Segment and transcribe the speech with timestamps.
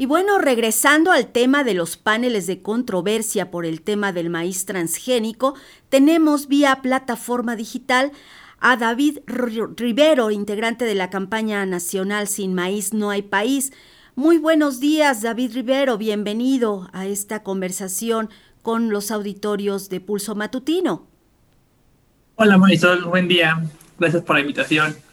[0.00, 4.64] Y bueno, regresando al tema de los paneles de controversia por el tema del maíz
[4.64, 5.54] transgénico,
[5.90, 8.10] tenemos vía plataforma digital
[8.60, 13.74] a David Rivero, integrante de la campaña nacional Sin Maíz No hay País.
[14.14, 18.30] Muy buenos días, David Rivero, bienvenido a esta conversación
[18.62, 21.08] con los auditorios de Pulso Matutino.
[22.36, 23.62] Hola Marisol, buen día.
[23.98, 25.09] Gracias por la invitación.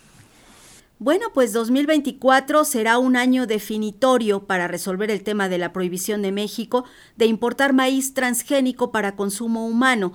[0.99, 6.31] Bueno, pues 2024 será un año definitorio para resolver el tema de la prohibición de
[6.31, 6.85] México
[7.17, 10.13] de importar maíz transgénico para consumo humano.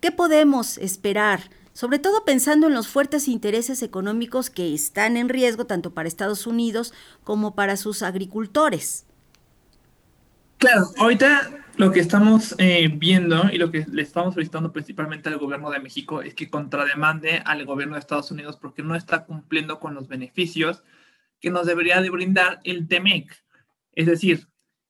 [0.00, 1.42] ¿Qué podemos esperar?
[1.72, 6.48] Sobre todo pensando en los fuertes intereses económicos que están en riesgo tanto para Estados
[6.48, 9.04] Unidos como para sus agricultores.
[10.58, 15.38] Claro, ahorita lo que estamos eh, viendo y lo que le estamos solicitando principalmente al
[15.38, 19.78] gobierno de México es que contrademande al gobierno de Estados Unidos porque no está cumpliendo
[19.78, 20.82] con los beneficios
[21.38, 23.30] que nos debería de brindar el TEMEC.
[23.92, 24.48] Es decir,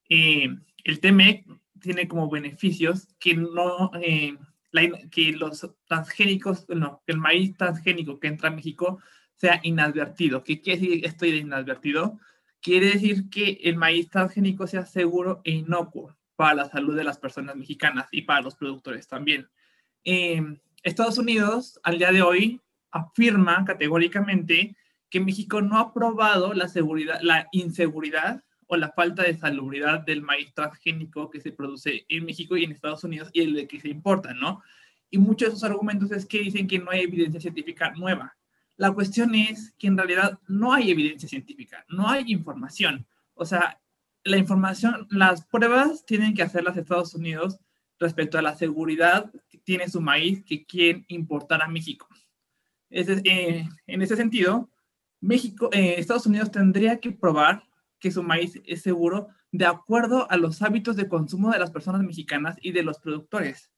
[0.09, 0.48] eh,
[0.84, 1.45] el TEMEC
[1.80, 4.37] tiene como beneficios que no eh,
[5.10, 9.00] que los transgénicos, no, que el maíz transgénico que entra a México
[9.34, 10.45] sea inadvertido.
[10.45, 12.21] ¿Qué quiere decir esto de inadvertido?
[12.60, 17.18] Quiere decir que el maíz transgénico sea seguro e inocuo para la salud de las
[17.18, 19.48] personas mexicanas y para los productores también.
[20.04, 20.43] Eh,
[20.82, 24.76] Estados Unidos, al día de hoy, afirma categóricamente
[25.10, 30.23] que México no ha probado la, seguridad, la inseguridad o la falta de salubridad del
[30.23, 33.80] maíz transgénico que se produce en México y en Estados Unidos y el de que
[33.80, 34.62] se importa, ¿no?
[35.10, 38.37] Y muchos de esos argumentos es que dicen que no hay evidencia científica nueva.
[38.76, 43.06] La cuestión es que en realidad no hay evidencia científica, no hay información.
[43.34, 43.80] O sea,
[44.27, 47.60] la información, las pruebas tienen que hacerlas Estados Unidos
[47.99, 52.09] respecto a la seguridad que tiene su maíz que quieren importar a México.
[52.91, 54.68] Es, eh, en ese sentido,
[55.21, 57.63] México, eh, Estados Unidos tendría que probar
[58.01, 62.02] que su maíz es seguro de acuerdo a los hábitos de consumo de las personas
[62.02, 63.71] mexicanas y de los productores.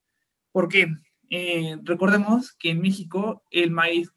[0.50, 0.88] Porque
[1.28, 4.10] eh, recordemos que en México el maíz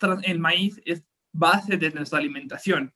[0.85, 1.03] es
[1.33, 2.93] base de nuestra alimentación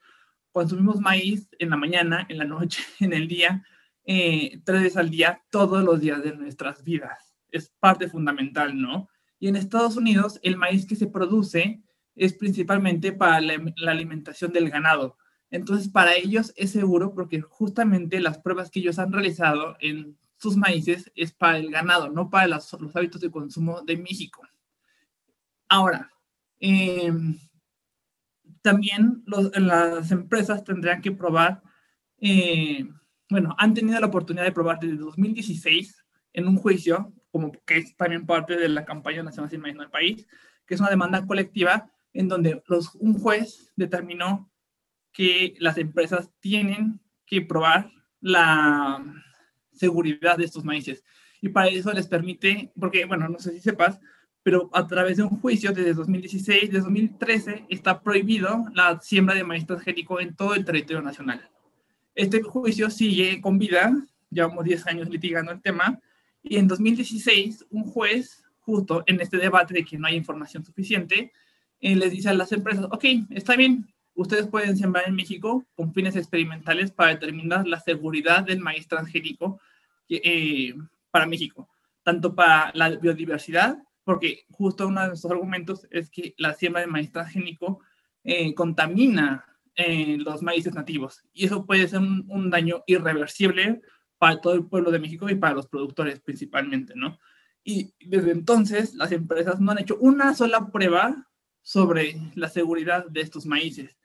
[0.56, 3.62] consumimos maíz en la mañana, en la noche, en el día,
[4.06, 7.36] eh, tres veces al día, todos los días de nuestras vidas.
[7.52, 9.10] Es parte fundamental, ¿no?
[9.38, 11.84] Y en Estados Unidos, el maíz que se produce
[12.16, 15.18] es principalmente para la, alimentación del ganado.
[15.52, 20.56] Entonces, para ellos es seguro porque justamente las pruebas que ellos han realizado en sus
[20.56, 24.42] maíces es para el ganado, no para los hábitos de consumo de México.
[25.68, 26.10] Ahora,
[26.62, 27.12] eh,
[28.66, 31.62] también las empresas tendrían que probar,
[32.20, 32.84] eh,
[33.30, 36.04] bueno, han tenido la oportunidad de probar desde 2016
[36.34, 39.92] en un juicio, como que es también parte de la campaña nacional sin maíz del
[39.92, 40.28] país,
[40.66, 44.52] que es una demanda colectiva en donde los, un juez determinó
[45.12, 49.00] que las empresas tienen que probar la
[49.74, 51.04] seguridad de estos maíces.
[51.40, 54.00] Y para eso les permite, porque, bueno, no sé si sepas,
[54.46, 59.44] pero a través de un juicio desde 2016, desde 2013, está prohibido la siembra de
[59.44, 61.50] maíz transgénico en todo el territorio nacional.
[62.14, 63.92] Este juicio sigue con vida,
[64.30, 66.00] llevamos 10 años litigando el tema,
[66.44, 71.32] y en 2016 un juez, justo en este debate de que no hay información suficiente,
[71.82, 75.92] eh, les dice a las empresas, ok, está bien, ustedes pueden sembrar en México con
[75.92, 79.60] fines experimentales para determinar la seguridad del maíz transgénico
[80.08, 80.76] eh,
[81.10, 81.68] para México,
[82.04, 86.88] tanto para la biodiversidad porque justo uno de nuestros argumentos es que la siembra de
[86.88, 87.82] maíz transgénico
[88.24, 89.44] eh, contamina
[89.76, 93.82] eh, los maíces nativos y eso puede ser un, daño irreversible
[94.18, 97.20] para todo el pueblo de México y para los productores principalmente, ¿no?
[97.64, 101.28] Y desde entonces las empresas no han hecho una sola prueba
[101.62, 103.98] sobre la seguridad de estos maíces,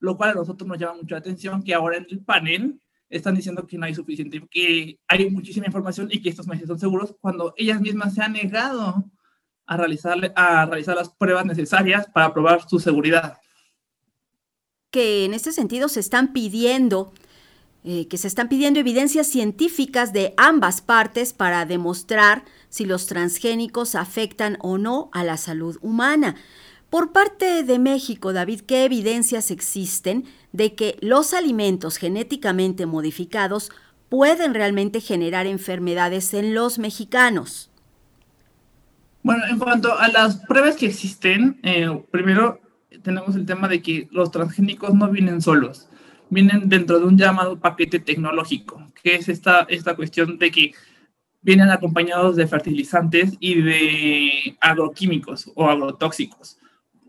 [0.00, 2.80] lo cual a nosotros nos llama mucho la atención que ahora en el panel
[3.10, 6.78] están diciendo que no hay suficiente, que hay muchísima información y que estos maíces son
[6.78, 9.11] seguros cuando ellas mismas se han negado
[9.72, 13.38] a, realizarle, a realizar las pruebas necesarias para probar su seguridad.
[14.90, 17.12] Que en este sentido se están pidiendo
[17.84, 23.96] eh, que se están pidiendo evidencias científicas de ambas partes para demostrar si los transgénicos
[23.96, 26.36] afectan o no a la salud humana.
[26.90, 33.72] Por parte de México, David, ¿qué evidencias existen de que los alimentos genéticamente modificados
[34.08, 37.71] pueden realmente generar enfermedades en los mexicanos?
[39.22, 42.60] Bueno, en cuanto a las pruebas que existen, eh, primero
[43.02, 45.88] tenemos el tema de que los transgénicos no vienen solos,
[46.28, 50.74] vienen dentro de un llamado paquete tecnológico, que es esta, esta cuestión de que
[51.40, 56.58] vienen acompañados de fertilizantes y de agroquímicos o agrotóxicos.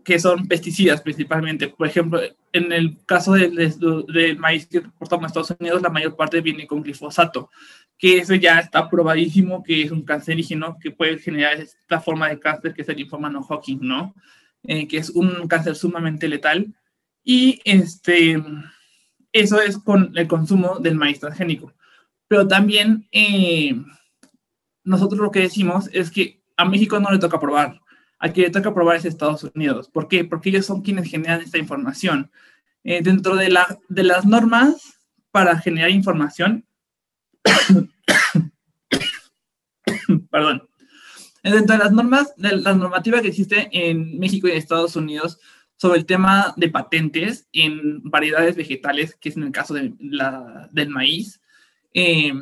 [0.04, 1.68] Que son pesticidas principalmente.
[1.68, 2.20] Por ejemplo,
[2.52, 6.82] en el caso del, maíz que exportamos a Estados Unidos, la mayor parte viene con
[6.82, 7.50] glifosato,
[7.98, 12.38] que eso ya está probadísimo que es un cancerígeno que puede generar esta forma de
[12.38, 14.14] cáncer que es el linfoma no Hawking, ¿no?
[14.62, 16.74] Eh, que es un cáncer sumamente letal.
[17.22, 18.42] Y este,
[19.32, 21.72] eso es con el consumo del maíz transgénico.
[22.28, 23.74] Pero también eh,
[24.84, 27.80] nosotros lo que decimos es que a México no le toca probar
[28.24, 29.90] a quien le toca probar es Estados Unidos.
[29.90, 30.24] ¿Por qué?
[30.24, 32.30] Porque ellos son quienes generan esta información.
[32.82, 34.98] Eh, dentro de, la, las normas
[35.30, 36.64] para generar información,
[40.30, 40.66] perdón,
[41.42, 45.38] eh, dentro de las normas, de la normativa que existe en México y Estados Unidos
[45.76, 51.42] sobre el tema de patentes en variedades vegetales, que es en el caso del maíz,
[51.92, 52.32] eh,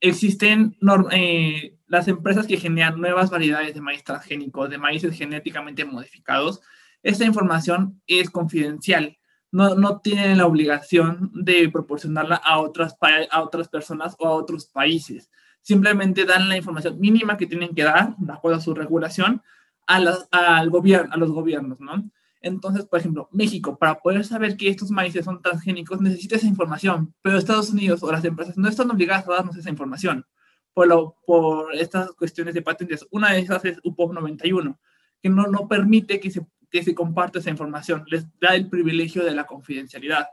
[0.00, 0.76] existen
[1.10, 6.60] eh, las empresas que generan nuevas variedades de maíz transgénico, de maíces genéticamente modificados.
[7.04, 9.16] Esta información es confidencial.
[9.52, 12.96] No, no tienen la obligación de proporcionarla a otras,
[13.30, 15.30] a otras personas o a otros países.
[15.62, 19.40] Simplemente dan la información mínima que tienen que dar, de acuerdo a su regulación,
[19.86, 20.02] a,
[20.32, 22.10] al gobierno, a los gobiernos, ¿no?
[22.40, 27.14] Entonces, por ejemplo, México, para poder saber que estos maíces son transgénicos, necesita esa información,
[27.22, 30.26] pero Estados Unidos o las empresas no están obligadas a darnos esa información
[30.74, 33.06] por, lo, por estas cuestiones de patentes.
[33.10, 34.78] Una de esas es UPOP 91,
[35.22, 39.24] que no, no permite que se, que se comparta esa información, les da el privilegio
[39.24, 40.26] de la confidencialidad.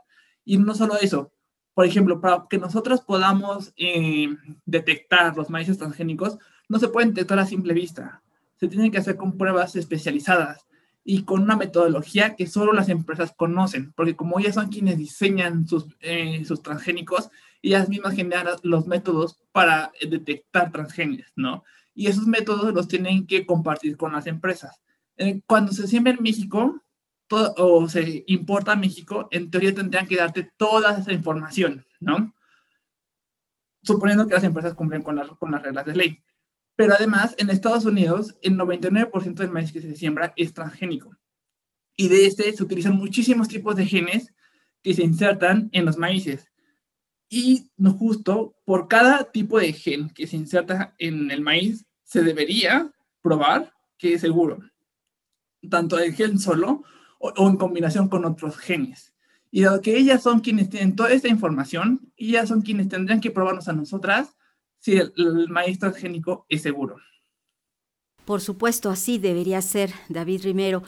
[0.44, 1.32] Y no solo eso,
[1.74, 4.28] por ejemplo, para que nosotros podamos eh,
[4.66, 8.22] detectar los maíces transgénicos, no se pueden detectar a simple vista.
[8.56, 10.66] Se tienen que hacer con pruebas especializadas
[11.04, 15.66] y con una metodología que solo las empresas conocen, porque como ellas son quienes diseñan
[15.66, 17.30] sus, eh, sus transgénicos,
[17.62, 21.64] ellas mismas generan los métodos para detectar transgénicos, ¿no?
[21.94, 24.80] Y esos métodos los tienen que compartir con las empresas.
[25.16, 26.82] Eh, cuando se siembra en México
[27.28, 32.34] todo, o se importa a México, en teoría tendrían que darte toda esa información, ¿no?
[33.82, 36.22] Suponiendo que las empresas cumplen con, con las reglas de ley.
[36.76, 41.14] Pero además, en Estados Unidos, el 99% del maíz que se siembra es transgénico.
[41.96, 44.32] Y de este se utilizan muchísimos tipos de genes
[44.82, 46.51] que se insertan en los maíces.
[47.34, 52.92] Y justo por cada tipo de gen que se inserta en el maíz, se debería
[53.22, 54.58] probar que es seguro.
[55.70, 56.84] Tanto el gen solo
[57.18, 59.14] o, o en combinación con otros genes.
[59.50, 63.30] Y dado que ellas son quienes tienen toda esta información, ellas son quienes tendrían que
[63.30, 64.36] probarnos a nosotras
[64.78, 66.98] si el, el maíz transgénico es seguro.
[68.26, 70.82] Por supuesto, así debería ser, David Rimero,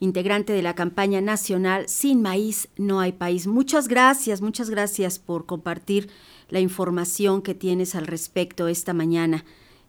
[0.00, 3.46] integrante de la campaña nacional Sin Maíz no hay país.
[3.46, 6.10] Muchas gracias, muchas gracias por compartir
[6.48, 9.44] la información que tienes al respecto esta mañana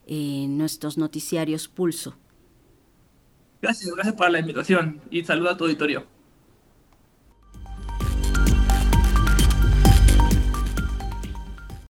[0.07, 2.17] en nuestros noticiarios Pulso.
[3.61, 6.18] Gracias, gracias por la invitación y saludo a tu auditorio.